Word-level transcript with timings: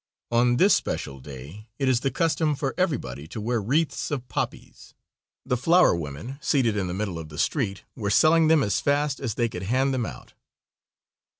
On 0.31 0.57
this 0.57 0.73
special 0.73 1.19
day 1.19 1.67
it 1.77 1.87
is 1.87 1.99
the 1.99 2.09
custom 2.09 2.55
for 2.55 2.73
everybody 2.75 3.27
to 3.27 3.39
wear 3.39 3.61
wreaths 3.61 4.09
of 4.09 4.27
poppies. 4.29 4.95
The 5.45 5.55
flower 5.55 5.95
women, 5.95 6.39
seated 6.41 6.75
in 6.75 6.87
the 6.87 6.95
middle 6.95 7.19
of 7.19 7.29
the 7.29 7.37
street, 7.37 7.83
were 7.95 8.09
selling 8.09 8.47
them 8.47 8.63
as 8.63 8.79
fast 8.79 9.19
as 9.19 9.35
they 9.35 9.47
could 9.47 9.61
hand 9.69 9.93
them 9.93 10.07
out. 10.07 10.33